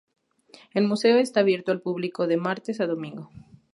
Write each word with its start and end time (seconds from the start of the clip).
El 0.73 0.87
museo 0.87 1.19
está 1.19 1.41
abierto 1.41 1.71
al 1.71 1.79
público 1.83 2.25
de 2.25 2.37
martes 2.37 2.81
a 2.81 2.87
domingo. 2.87 3.29